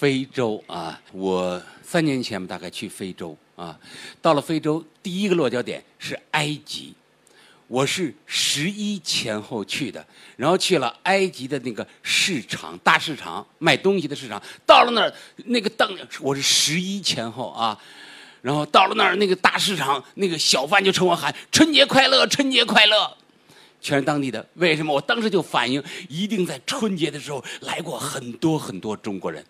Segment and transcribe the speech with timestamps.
[0.00, 3.78] 非洲啊，我三年前大概去非洲啊，
[4.22, 6.94] 到了非洲第一个落脚点是埃及，
[7.66, 10.02] 我是十一前后去的，
[10.38, 15.12] 然后去了埃及的那个市场大市场卖东西的市场，到了那儿
[15.44, 15.86] 那个当
[16.22, 17.78] 我是十一前后啊，
[18.40, 23.18] 然后到了那儿那个大市场那个小贩就冲我喊春节快乐，春节快乐。
[23.82, 24.94] 全是当地的，为什么？
[24.94, 29.44] 我当时就反应，一定在春节的时候来过很多很多中国人，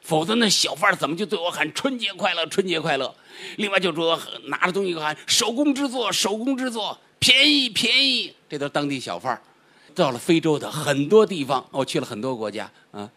[0.00, 3.14] 否则那小贩怎么就对我喊春节快乐，春节快乐？
[3.56, 9.40] 另外就说拿着东西喊手工制作，手工制作，便宜便宜，这都是当地小贩
[9.94, 13.10] 到了非洲的很多地方，我去了很多国家啊，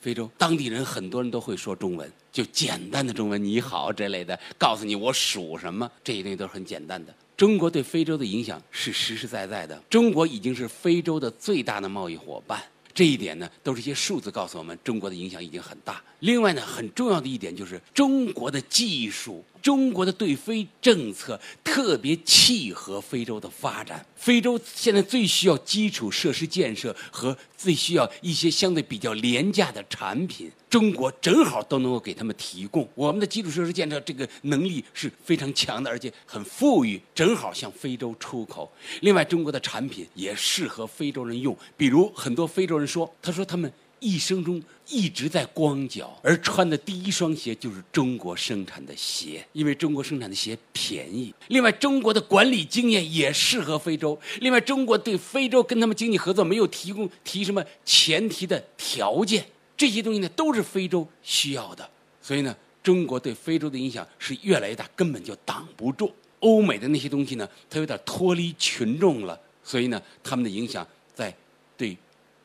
[0.00, 7.14] 非洲当地人很多人都会说中文，就简单的中文，你好这类的，告诉你我属什么，这些东西都是很简单的。
[7.36, 12.62] 中国对非洲的影响是实实在在的，中国已经是非洲的最大的贸易伙伴。
[12.94, 16.02] 这一点呢，都是一些数字告诉我们，中国的影响已经很大。
[16.20, 19.44] 另外呢，很重要的一点就是中国的技术。
[19.62, 24.04] 中国的对非政策特别契合非洲的发展。
[24.16, 32.88] 非洲现在最需要基础设施建设和最需要一些相对比较廉价的产品，中国正好都能够给他们提供。
[32.94, 38.70] 我们的基础设施建设这个能力是非常强的，而且很富裕，正好向非洲出口。
[39.00, 43.72] 另外，中国的产品也适合非洲人用，比如很多非洲人说，他说他们。
[44.02, 51.32] 一生中一直在光脚，而穿的第一双鞋就是中国生产的鞋，因为中国生产的鞋便宜。
[51.46, 54.18] 另外，中国的管理经验也适合非洲。
[54.40, 61.88] 另外，中国对非洲跟他们经济合作没有提供提什么前提的条件，这些东西呢都是非洲需要的。
[62.20, 66.12] 所以呢，中国对非洲的影响是越来越大，根本就挡不住。
[66.40, 71.32] 欧美的那些东西呢，它有点脱离群众了，所以呢，他们的影响在
[71.76, 71.96] 对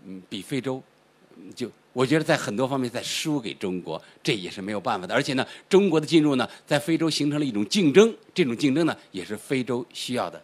[0.06, 0.84] 嗯比非洲。
[1.56, 5.14] 就我觉得在很多方面在输给中国，这也是没有办法的。
[5.14, 10.42] 而且呢，中国的进入呢，在非洲形成了一种竞争，这种竞争呢，也是非洲需要的。